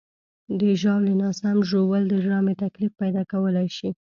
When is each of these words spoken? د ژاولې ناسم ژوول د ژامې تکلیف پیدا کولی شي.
د 0.59 0.61
ژاولې 0.81 1.13
ناسم 1.23 1.57
ژوول 1.69 2.03
د 2.07 2.13
ژامې 2.25 2.53
تکلیف 2.63 2.91
پیدا 3.01 3.23
کولی 3.31 3.67
شي. 3.77 3.89